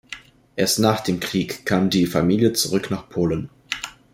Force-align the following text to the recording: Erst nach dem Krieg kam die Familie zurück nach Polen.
Erst 0.55 0.79
nach 0.79 1.01
dem 1.01 1.19
Krieg 1.19 1.63
kam 1.63 1.91
die 1.91 2.07
Familie 2.07 2.53
zurück 2.53 2.89
nach 2.89 3.07
Polen. 3.07 3.51